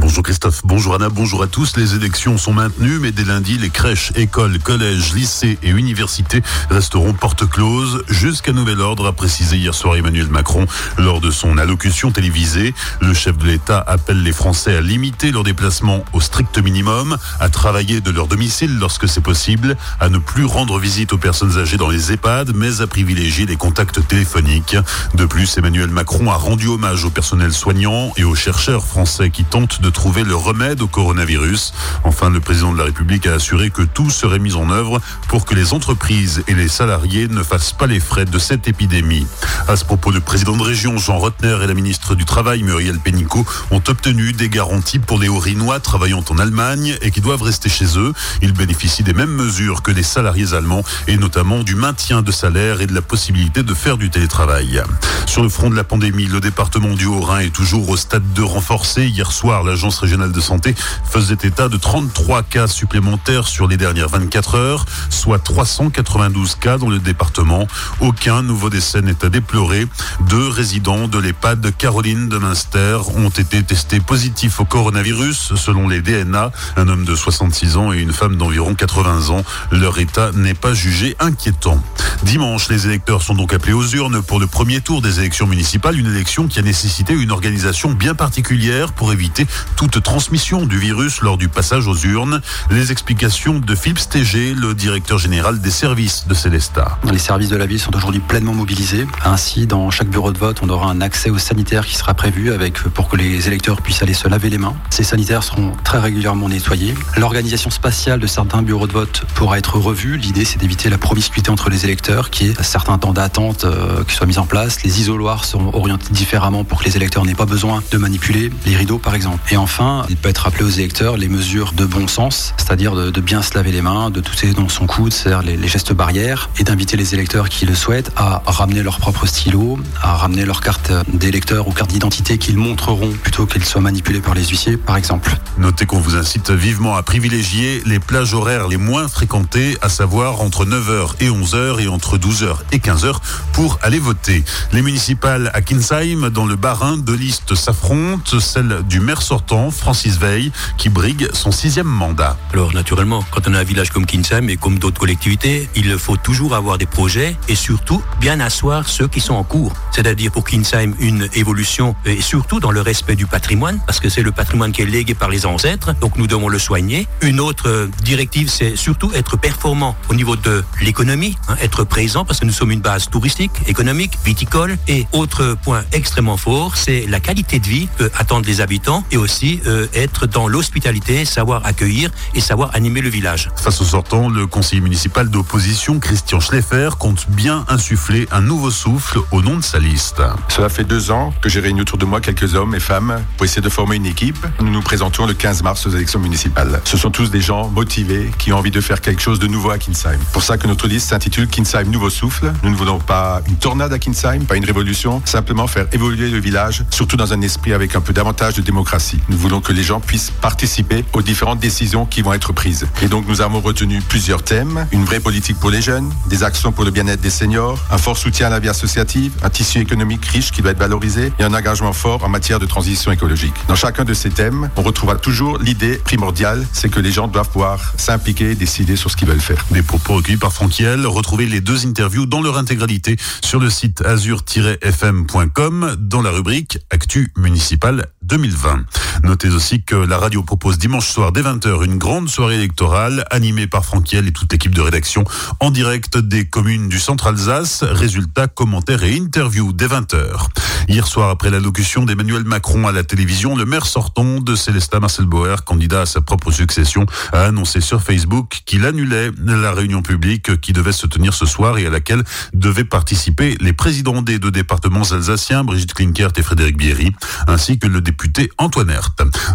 Bonjour 0.00 0.22
Christophe, 0.22 0.60
bonjour 0.62 0.94
Anna, 0.94 1.08
bonjour 1.08 1.42
à 1.42 1.48
tous. 1.48 1.76
Les 1.76 1.96
élections 1.96 2.38
sont 2.38 2.52
maintenues, 2.52 3.00
mais 3.00 3.10
dès 3.10 3.24
lundi, 3.24 3.58
les 3.58 3.68
crèches, 3.68 4.12
écoles, 4.14 4.60
collèges, 4.60 5.12
lycées 5.12 5.58
et 5.64 5.70
universités 5.70 6.40
resteront 6.70 7.14
porte 7.14 7.50
close 7.50 8.04
jusqu'à 8.08 8.52
nouvel 8.52 8.80
ordre, 8.80 9.08
a 9.08 9.12
précisé 9.12 9.56
hier 9.56 9.74
soir 9.74 9.96
Emmanuel 9.96 10.28
Macron 10.28 10.66
lors 10.98 11.20
de 11.20 11.32
son 11.32 11.58
allocution 11.58 12.12
télévisée. 12.12 12.74
Le 13.00 13.12
chef 13.12 13.36
de 13.38 13.46
l'État 13.46 13.82
appelle 13.88 14.22
les 14.22 14.30
Français 14.30 14.76
à 14.76 14.80
limiter 14.80 15.32
leurs 15.32 15.42
déplacements 15.42 16.04
au 16.12 16.20
strict 16.20 16.58
minimum, 16.58 17.16
à 17.40 17.48
travailler 17.48 18.00
de 18.00 18.12
leur 18.12 18.28
domicile 18.28 18.78
lorsque 18.78 19.08
c'est 19.08 19.20
possible, 19.20 19.76
à 19.98 20.08
ne 20.10 20.18
plus 20.18 20.44
rendre 20.44 20.78
visite 20.78 21.12
aux 21.12 21.18
personnes 21.18 21.58
âgées 21.58 21.76
dans 21.76 21.90
les 21.90 22.12
EHPAD, 22.12 22.52
mais 22.54 22.82
à 22.82 22.86
privilégier 22.86 23.46
les 23.46 23.56
contacts 23.56 24.06
téléphoniques. 24.06 24.76
De 25.14 25.24
plus, 25.26 25.58
Emmanuel 25.58 25.90
Macron 25.90 26.30
a 26.30 26.36
rendu 26.36 26.68
hommage 26.68 27.04
au 27.04 27.10
personnel 27.10 27.52
soignant 27.52 28.12
et 28.16 28.22
aux 28.22 28.36
chercheurs 28.36 28.86
français 28.86 29.30
qui 29.30 29.42
tentent 29.42 29.82
de 29.82 29.87
trouver 29.90 30.24
le 30.24 30.34
remède 30.34 30.82
au 30.82 30.86
coronavirus. 30.86 31.72
Enfin, 32.04 32.30
le 32.30 32.40
président 32.40 32.72
de 32.72 32.78
la 32.78 32.84
République 32.84 33.26
a 33.26 33.34
assuré 33.34 33.70
que 33.70 33.82
tout 33.82 34.10
serait 34.10 34.38
mis 34.38 34.54
en 34.54 34.70
œuvre 34.70 35.00
pour 35.28 35.44
que 35.44 35.54
les 35.54 35.72
entreprises 35.72 36.42
et 36.48 36.54
les 36.54 36.68
salariés 36.68 37.28
ne 37.28 37.42
fassent 37.42 37.72
pas 37.72 37.86
les 37.86 38.00
frais 38.00 38.24
de 38.24 38.38
cette 38.38 38.68
épidémie. 38.68 39.26
À 39.66 39.76
ce 39.76 39.84
propos, 39.84 40.10
le 40.10 40.20
président 40.20 40.56
de 40.56 40.62
région 40.62 40.98
Jean 40.98 41.18
Rotner 41.18 41.58
et 41.62 41.66
la 41.66 41.74
ministre 41.74 42.14
du 42.14 42.24
Travail 42.24 42.62
Muriel 42.62 42.98
Pénicaud 42.98 43.46
ont 43.70 43.82
obtenu 43.88 44.32
des 44.32 44.48
garanties 44.48 44.98
pour 44.98 45.18
les 45.18 45.28
Haut-Rhinois 45.28 45.80
travaillant 45.80 46.24
en 46.28 46.38
Allemagne 46.38 46.96
et 47.02 47.10
qui 47.10 47.20
doivent 47.20 47.42
rester 47.42 47.68
chez 47.68 47.98
eux. 47.98 48.12
Ils 48.42 48.52
bénéficient 48.52 49.02
des 49.02 49.12
mêmes 49.12 49.34
mesures 49.34 49.82
que 49.82 49.90
les 49.90 50.02
salariés 50.02 50.54
allemands 50.54 50.82
et 51.06 51.16
notamment 51.16 51.62
du 51.62 51.74
maintien 51.74 52.22
de 52.22 52.32
salaire 52.32 52.80
et 52.80 52.86
de 52.86 52.94
la 52.94 53.02
possibilité 53.02 53.62
de 53.62 53.74
faire 53.74 53.96
du 53.96 54.10
télétravail. 54.10 54.82
Sur 55.26 55.42
le 55.42 55.48
front 55.48 55.70
de 55.70 55.76
la 55.76 55.84
pandémie, 55.84 56.26
le 56.26 56.40
département 56.40 56.94
du 56.94 57.06
Haut-Rhin 57.06 57.40
est 57.40 57.52
toujours 57.52 57.88
au 57.88 57.96
stade 57.96 58.32
de 58.32 58.42
renforcé. 58.42 59.06
Hier 59.06 59.30
soir, 59.32 59.64
l'Agence 59.68 59.98
régionale 59.98 60.32
de 60.32 60.40
santé 60.40 60.74
faisait 61.04 61.36
état 61.42 61.68
de 61.68 61.76
33 61.76 62.42
cas 62.42 62.66
supplémentaires 62.66 63.46
sur 63.46 63.68
les 63.68 63.76
dernières 63.76 64.08
24 64.08 64.54
heures, 64.56 64.86
soit 65.10 65.38
392 65.38 66.56
cas 66.56 66.78
dans 66.78 66.88
le 66.88 66.98
département. 66.98 67.66
Aucun 68.00 68.42
nouveau 68.42 68.70
décès 68.70 69.02
n'est 69.02 69.24
à 69.24 69.28
déplorer. 69.28 69.86
Deux 70.28 70.48
résidents 70.48 71.08
de 71.08 71.18
l'EHPAD 71.18 71.76
Caroline 71.76 72.28
de 72.28 72.38
Münster 72.38 72.98
ont 73.16 73.28
été 73.28 73.62
testés 73.62 74.00
positifs 74.00 74.60
au 74.60 74.64
coronavirus, 74.64 75.54
selon 75.54 75.88
les 75.88 76.00
DNA. 76.00 76.50
Un 76.76 76.88
homme 76.88 77.04
de 77.04 77.14
66 77.14 77.76
ans 77.76 77.92
et 77.92 77.98
une 77.98 78.12
femme 78.12 78.36
d'environ 78.36 78.74
80 78.74 79.30
ans. 79.30 79.44
Leur 79.70 79.98
état 79.98 80.30
n'est 80.32 80.54
pas 80.54 80.74
jugé 80.74 81.16
inquiétant. 81.20 81.82
Dimanche, 82.24 82.68
les 82.68 82.86
électeurs 82.86 83.22
sont 83.22 83.34
donc 83.34 83.54
appelés 83.54 83.72
aux 83.72 83.86
urnes 83.86 84.22
pour 84.22 84.40
le 84.40 84.46
premier 84.46 84.80
tour 84.80 85.00
des 85.00 85.20
élections 85.20 85.46
municipales, 85.46 85.98
une 85.98 86.06
élection 86.06 86.48
qui 86.48 86.58
a 86.58 86.62
nécessité 86.62 87.14
une 87.14 87.30
organisation 87.30 87.92
bien 87.92 88.14
particulière 88.14 88.92
pour 88.92 89.12
éviter 89.12 89.46
toute 89.76 90.02
transmission 90.02 90.66
du 90.66 90.78
virus 90.78 91.20
lors 91.20 91.38
du 91.38 91.48
passage 91.48 91.86
aux 91.86 91.96
urnes. 91.96 92.40
Les 92.70 92.90
explications 92.92 93.60
de 93.60 93.74
Philippe 93.74 94.00
Stéger, 94.00 94.54
le 94.54 94.74
directeur 94.74 95.18
général 95.18 95.60
des 95.60 95.70
services 95.70 96.26
de 96.26 96.34
Célestat. 96.34 96.98
Les 97.10 97.18
services 97.18 97.48
de 97.48 97.56
la 97.56 97.66
ville 97.66 97.80
sont 97.80 97.94
aujourd'hui 97.94 98.20
pleinement 98.20 98.54
mobilisés. 98.54 99.06
Ainsi, 99.24 99.66
dans 99.66 99.90
chaque 99.90 100.08
bureau 100.08 100.32
de 100.32 100.38
vote, 100.38 100.58
on 100.62 100.68
aura 100.68 100.90
un 100.90 101.00
accès 101.00 101.30
aux 101.30 101.38
sanitaires 101.38 101.86
qui 101.86 101.96
sera 101.96 102.14
prévu 102.14 102.52
avec, 102.52 102.80
pour 102.82 103.08
que 103.08 103.16
les 103.16 103.46
électeurs 103.46 103.80
puissent 103.80 104.02
aller 104.02 104.14
se 104.14 104.28
laver 104.28 104.50
les 104.50 104.58
mains. 104.58 104.74
Ces 104.90 105.04
sanitaires 105.04 105.44
seront 105.44 105.72
très 105.84 105.98
régulièrement 105.98 106.48
nettoyés. 106.48 106.94
L'organisation 107.16 107.70
spatiale 107.70 108.18
de 108.18 108.26
certains 108.26 108.62
bureaux 108.62 108.86
de 108.86 108.92
vote 108.92 109.24
pourra 109.34 109.58
être 109.58 109.78
revue. 109.78 110.16
L'idée, 110.16 110.44
c'est 110.44 110.58
d'éviter 110.58 110.90
la 110.90 110.98
promiscuité 110.98 111.50
entre 111.50 111.70
les 111.70 111.84
électeurs, 111.84 112.07
qui 112.30 112.46
est 112.46 112.62
certains 112.62 112.96
temps 112.98 113.12
d'attente 113.12 113.64
euh, 113.64 114.02
qui 114.04 114.14
soient 114.14 114.26
mis 114.26 114.38
en 114.38 114.46
place. 114.46 114.82
Les 114.82 115.00
isoloirs 115.00 115.44
seront 115.44 115.74
orientés 115.74 116.10
différemment 116.10 116.64
pour 116.64 116.80
que 116.80 116.84
les 116.84 116.96
électeurs 116.96 117.24
n'aient 117.24 117.34
pas 117.34 117.46
besoin 117.46 117.82
de 117.90 117.98
manipuler 117.98 118.50
les 118.64 118.76
rideaux, 118.76 118.98
par 118.98 119.14
exemple. 119.14 119.40
Et 119.52 119.56
enfin, 119.56 120.06
il 120.08 120.16
peut 120.16 120.28
être 120.30 120.38
rappelé 120.38 120.64
aux 120.64 120.70
électeurs 120.70 121.16
les 121.16 121.28
mesures 121.28 121.72
de 121.72 121.84
bon 121.84 122.08
sens, 122.08 122.54
c'est-à-dire 122.56 122.94
de, 122.94 123.20
bien 123.20 123.42
se 123.42 123.54
laver 123.54 123.72
les 123.72 123.82
mains, 123.82 124.10
de 124.10 124.20
tousser 124.20 124.52
dans 124.52 124.68
son 124.68 124.86
coude, 124.86 125.12
c'est-à-dire 125.12 125.42
les, 125.42 125.68
gestes 125.68 125.92
barrières, 125.92 126.48
et 126.58 126.64
d'inviter 126.64 126.96
les 126.96 127.14
électeurs 127.14 127.50
qui 127.50 127.66
le 127.66 127.74
souhaitent 127.74 128.10
à 128.16 128.42
ramener 128.46 128.82
leur 128.82 128.98
propre 128.98 129.26
stylo, 129.26 129.78
à 130.02 130.14
ramener 130.14 130.46
leur 130.46 130.62
carte 130.62 130.92
d'électeur 131.12 131.68
ou 131.68 131.72
carte 131.72 131.90
d'identité 131.90 132.38
qu'ils 132.38 132.56
montreront 132.56 133.10
plutôt 133.22 133.44
qu'elles 133.44 133.64
soient 133.64 133.82
manipulées 133.82 134.20
par 134.20 134.34
les 134.34 134.46
huissiers, 134.46 134.78
par 134.78 134.96
exemple. 134.96 135.36
Notez 135.58 135.84
qu'on 135.84 136.00
vous 136.00 136.16
incite 136.16 136.50
vivement 136.50 136.96
à 136.96 137.02
privilégier 137.02 137.82
les 137.84 137.98
plages 137.98 138.32
horaires 138.32 138.68
les 138.68 138.76
moins 138.78 139.08
fréquentées, 139.08 139.76
à 139.82 139.88
savoir 139.88 140.40
entre 140.40 140.64
9h 140.64 141.14
et 141.20 141.28
11h 141.28 141.80
et 141.80 141.88
entre 141.98 142.16
12h 142.16 142.58
et 142.70 142.78
15h 142.78 143.16
pour 143.54 143.80
aller 143.82 143.98
voter. 143.98 144.44
Les 144.72 144.82
municipales 144.82 145.50
à 145.52 145.62
Kinsheim, 145.62 146.30
dans 146.30 146.46
le 146.46 146.54
Bas-Rhin, 146.54 146.98
deux 146.98 147.16
listes 147.16 147.56
s'affrontent, 147.56 148.38
celle 148.38 148.84
du 148.88 149.00
maire 149.00 149.20
sortant, 149.20 149.72
Francis 149.72 150.16
Veil, 150.16 150.52
qui 150.76 150.90
brigue 150.90 151.28
son 151.32 151.50
sixième 151.50 151.88
mandat. 151.88 152.36
Alors 152.52 152.72
naturellement, 152.72 153.24
quand 153.32 153.48
on 153.48 153.54
a 153.54 153.58
un 153.58 153.64
village 153.64 153.90
comme 153.90 154.06
Kinsheim 154.06 154.48
et 154.48 154.56
comme 154.56 154.78
d'autres 154.78 155.00
collectivités, 155.00 155.68
il 155.74 155.98
faut 155.98 156.16
toujours 156.16 156.54
avoir 156.54 156.78
des 156.78 156.86
projets 156.86 157.36
et 157.48 157.56
surtout 157.56 158.00
bien 158.20 158.38
asseoir 158.38 158.88
ceux 158.88 159.08
qui 159.08 159.20
sont 159.20 159.34
en 159.34 159.42
cours. 159.42 159.72
C'est-à-dire 159.90 160.30
pour 160.30 160.44
Kinsheim 160.44 160.94
une 161.00 161.28
évolution 161.34 161.96
et 162.04 162.20
surtout 162.20 162.60
dans 162.60 162.70
le 162.70 162.80
respect 162.80 163.16
du 163.16 163.26
patrimoine, 163.26 163.80
parce 163.86 163.98
que 163.98 164.08
c'est 164.08 164.22
le 164.22 164.30
patrimoine 164.30 164.70
qui 164.70 164.82
est 164.82 164.86
légué 164.86 165.14
par 165.14 165.30
les 165.30 165.46
ancêtres, 165.46 165.96
donc 166.00 166.16
nous 166.16 166.28
devons 166.28 166.48
le 166.48 166.60
soigner. 166.60 167.08
Une 167.22 167.40
autre 167.40 167.88
directive, 168.04 168.48
c'est 168.48 168.76
surtout 168.76 169.10
être 169.14 169.36
performant 169.36 169.96
au 170.08 170.14
niveau 170.14 170.36
de 170.36 170.62
l'économie, 170.80 171.36
hein, 171.48 171.56
être 171.60 171.87
présent, 171.88 172.24
parce 172.24 172.40
que 172.40 172.46
nous 172.46 172.52
sommes 172.52 172.70
une 172.70 172.80
base 172.80 173.08
touristique, 173.08 173.50
économique, 173.66 174.18
viticole. 174.24 174.76
Et 174.86 175.06
autre 175.12 175.56
point 175.64 175.82
extrêmement 175.92 176.36
fort, 176.36 176.76
c'est 176.76 177.06
la 177.08 177.20
qualité 177.20 177.58
de 177.58 177.66
vie 177.66 177.88
que 177.98 178.10
attendent 178.16 178.46
les 178.46 178.60
habitants 178.60 179.04
et 179.10 179.16
aussi 179.16 179.60
euh, 179.66 179.86
être 179.94 180.26
dans 180.26 180.48
l'hospitalité, 180.48 181.24
savoir 181.24 181.64
accueillir 181.66 182.10
et 182.34 182.40
savoir 182.40 182.70
animer 182.74 183.00
le 183.00 183.08
village. 183.08 183.50
Face 183.56 183.80
au 183.80 183.84
sortant, 183.84 184.28
le 184.28 184.46
conseiller 184.46 184.80
municipal 184.80 185.28
d'opposition, 185.28 185.98
Christian 185.98 186.40
Schleffer, 186.40 186.90
compte 186.98 187.26
bien 187.30 187.64
insuffler 187.68 188.28
un 188.30 188.40
nouveau 188.40 188.70
souffle 188.70 189.18
au 189.32 189.42
nom 189.42 189.56
de 189.56 189.64
sa 189.64 189.78
liste. 189.78 190.22
Cela 190.48 190.68
fait 190.68 190.84
deux 190.84 191.10
ans 191.10 191.32
que 191.40 191.48
j'ai 191.48 191.60
réuni 191.60 191.80
autour 191.80 191.98
de 191.98 192.04
moi 192.04 192.20
quelques 192.20 192.54
hommes 192.54 192.74
et 192.74 192.80
femmes 192.80 193.22
pour 193.36 193.46
essayer 193.46 193.62
de 193.62 193.68
former 193.68 193.96
une 193.96 194.06
équipe. 194.06 194.38
Nous 194.60 194.70
nous 194.70 194.82
présentons 194.82 195.26
le 195.26 195.34
15 195.34 195.62
mars 195.62 195.86
aux 195.86 195.90
élections 195.90 196.20
municipales. 196.20 196.80
Ce 196.84 196.96
sont 196.96 197.10
tous 197.10 197.30
des 197.30 197.40
gens 197.40 197.68
motivés 197.68 198.30
qui 198.38 198.52
ont 198.52 198.58
envie 198.58 198.70
de 198.70 198.80
faire 198.80 199.00
quelque 199.00 199.22
chose 199.22 199.38
de 199.38 199.46
nouveau 199.46 199.70
à 199.70 199.78
Kinsheim. 199.78 200.18
Pour 200.32 200.42
ça 200.42 200.58
que 200.58 200.66
notre 200.66 200.86
liste 200.86 201.08
s'intitule 201.08 201.48
Kinsheim 201.48 201.77
Nouveau 201.86 202.10
Souffle. 202.10 202.52
Nous 202.62 202.70
ne 202.70 202.76
voulons 202.76 202.98
pas 202.98 203.40
une 203.48 203.56
tornade 203.56 203.92
à 203.92 203.98
Kinsheim, 203.98 204.44
pas 204.44 204.56
une 204.56 204.64
révolution, 204.64 205.22
simplement 205.24 205.66
faire 205.66 205.86
évoluer 205.92 206.30
le 206.30 206.38
village, 206.38 206.84
surtout 206.90 207.16
dans 207.16 207.32
un 207.32 207.40
esprit 207.40 207.72
avec 207.72 207.94
un 207.94 208.00
peu 208.00 208.12
davantage 208.12 208.54
de 208.54 208.62
démocratie. 208.62 209.20
Nous 209.28 209.38
voulons 209.38 209.60
que 209.60 209.72
les 209.72 209.82
gens 209.82 210.00
puissent 210.00 210.30
participer 210.30 211.04
aux 211.12 211.22
différentes 211.22 211.60
décisions 211.60 212.06
qui 212.06 212.22
vont 212.22 212.32
être 212.32 212.52
prises. 212.52 212.86
Et 213.02 213.08
donc 213.08 213.26
nous 213.28 213.40
avons 213.40 213.60
retenu 213.60 214.00
plusieurs 214.00 214.42
thèmes, 214.42 214.86
une 214.92 215.04
vraie 215.04 215.20
politique 215.20 215.58
pour 215.58 215.70
les 215.70 215.82
jeunes, 215.82 216.10
des 216.28 216.42
actions 216.42 216.72
pour 216.72 216.84
le 216.84 216.90
bien-être 216.90 217.20
des 217.20 217.30
seniors, 217.30 217.78
un 217.90 217.98
fort 217.98 218.18
soutien 218.18 218.48
à 218.48 218.50
la 218.50 218.60
vie 218.60 218.68
associative, 218.68 219.32
un 219.42 219.50
tissu 219.50 219.80
économique 219.80 220.24
riche 220.24 220.50
qui 220.50 220.62
doit 220.62 220.72
être 220.72 220.78
valorisé 220.78 221.32
et 221.38 221.44
un 221.44 221.54
engagement 221.54 221.92
fort 221.92 222.24
en 222.24 222.28
matière 222.28 222.58
de 222.58 222.66
transition 222.66 223.12
écologique. 223.12 223.54
Dans 223.68 223.74
chacun 223.74 224.04
de 224.04 224.14
ces 224.14 224.30
thèmes, 224.30 224.70
on 224.76 224.82
retrouvera 224.82 225.16
toujours 225.16 225.58
l'idée 225.58 225.96
primordiale, 225.96 226.66
c'est 226.72 226.88
que 226.88 227.00
les 227.00 227.12
gens 227.12 227.28
doivent 227.28 227.50
pouvoir 227.50 227.92
s'impliquer 227.96 228.52
et 228.52 228.54
décider 228.54 228.96
sur 228.96 229.10
ce 229.10 229.16
qu'ils 229.16 229.28
veulent 229.28 229.40
faire. 229.40 229.64
Des 229.70 229.82
propos 229.82 230.14
recueillis 230.14 230.38
par 230.38 230.52
Franquiel, 230.52 231.06
retrouvez 231.06 231.46
les 231.46 231.60
deux 231.68 231.86
interviews 231.86 232.24
dans 232.24 232.40
leur 232.40 232.56
intégralité 232.56 233.18
sur 233.44 233.60
le 233.60 233.68
site 233.68 234.00
azur-fm.com 234.00 235.96
dans 235.98 236.22
la 236.22 236.30
rubrique 236.30 236.78
Actu 236.88 237.30
municipal 237.36 238.06
2020. 238.22 238.86
Notez 239.22 239.48
aussi 239.50 239.82
que 239.82 239.94
la 239.94 240.18
radio 240.18 240.42
propose 240.42 240.78
dimanche 240.78 241.08
soir 241.08 241.32
dès 241.32 241.42
20h 241.42 241.84
une 241.84 241.98
grande 241.98 242.28
soirée 242.28 242.56
électorale 242.56 243.24
animée 243.30 243.66
par 243.66 243.84
Franquiel 243.84 244.26
et 244.26 244.32
toute 244.32 244.52
l'équipe 244.52 244.74
de 244.74 244.80
rédaction 244.80 245.24
en 245.60 245.70
direct 245.70 246.18
des 246.18 246.46
communes 246.46 246.88
du 246.88 246.98
centre 246.98 247.26
Alsace. 247.28 247.82
Résultats, 247.82 248.48
commentaires 248.48 249.04
et 249.04 249.16
interviews 249.16 249.72
dès 249.72 249.86
20h. 249.86 250.48
Hier 250.88 251.06
soir, 251.06 251.30
après 251.30 251.50
l'allocution 251.50 252.04
d'Emmanuel 252.04 252.44
Macron 252.44 252.86
à 252.86 252.92
la 252.92 253.04
télévision, 253.04 253.56
le 253.56 253.64
maire 253.64 253.86
sortant 253.86 254.40
de 254.40 254.54
Célestat 254.54 255.00
Marcel 255.00 255.26
Bauer, 255.26 255.64
candidat 255.64 256.02
à 256.02 256.06
sa 256.06 256.20
propre 256.20 256.50
succession, 256.50 257.06
a 257.32 257.44
annoncé 257.44 257.80
sur 257.80 258.02
Facebook 258.02 258.62
qu'il 258.64 258.86
annulait 258.86 259.30
la 259.44 259.72
réunion 259.72 260.02
publique 260.02 260.60
qui 260.60 260.72
devait 260.72 260.92
se 260.92 261.06
tenir 261.06 261.34
ce 261.34 261.46
soir 261.46 261.78
et 261.78 261.86
à 261.86 261.90
laquelle 261.90 262.24
devaient 262.54 262.84
participer 262.84 263.56
les 263.60 263.72
présidents 263.72 264.22
des 264.22 264.38
deux 264.38 264.50
départements 264.50 265.02
alsaciens, 265.10 265.64
Brigitte 265.64 265.94
Klinkert 265.94 266.32
et 266.36 266.42
Frédéric 266.42 266.76
Bierry, 266.76 267.12
ainsi 267.46 267.78
que 267.78 267.86
le 267.86 268.00
député 268.00 268.50
Antoine 268.58 268.90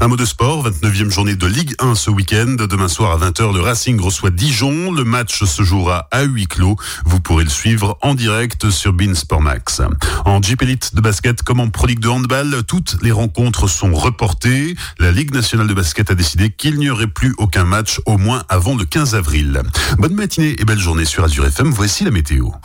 Un 0.02 0.08
mot 0.08 0.16
de 0.16 0.26
sport, 0.26 0.68
29e 0.68 1.12
journée 1.12 1.36
de 1.36 1.48
Ligue 1.48 1.76
1 1.80 1.96
ce 1.96 2.10
week-end. 2.10 2.56
Demain 2.58 2.88
soir 2.88 3.12
à 3.12 3.30
20h, 3.30 3.54
le 3.54 3.62
Racing 3.62 4.00
reçoit 4.00 4.30
Dijon. 4.30 4.92
Le 4.92 5.04
match 5.04 5.44
se 5.44 5.64
jouera 5.64 6.08
à 6.12 6.24
huis 6.24 6.48
clos. 6.48 6.76
Vous 7.06 7.20
pourrez 7.20 7.44
le 7.44 7.50
suivre 7.50 7.98
en 8.02 8.16
direct 8.16 8.70
sur 8.70 8.94
Bein 8.94 9.14
Sport 9.14 9.42
Max. 9.42 9.82
En 10.26 10.42
Jeep 10.42 10.62
Elite 10.62 10.96
de 10.96 11.02
basket 11.02 11.44
comme 11.44 11.60
en 11.60 11.70
Pro 11.70 11.88
de 11.88 12.08
handball, 12.08 12.64
toutes 12.68 12.98
les 13.02 13.12
rencontres 13.12 13.68
sont 13.68 13.94
reportées. 13.94 14.76
La 15.00 15.12
Ligue 15.12 15.34
nationale 15.34 15.68
de 15.68 15.74
basket 15.74 16.12
a 16.12 16.16
décidé 16.16 16.50
qu'il 16.50 16.80
n'y 16.80 16.90
aurait 16.90 17.08
plus 17.08 17.36
aucun 17.38 17.66
match 17.66 18.00
au 18.06 18.18
moins 18.18 18.44
avant 18.50 18.76
le 18.76 18.86
15 18.86 19.16
avril. 19.16 19.62
Bonne 19.98 20.16
matinée 20.16 20.56
et 20.58 20.66
belle 20.66 20.80
journée 20.80 21.06
sur 21.06 21.24
Azure 21.24 21.46
FM. 21.46 21.72
Voici 21.72 22.04
la 22.04 22.12
météo. 22.12 22.54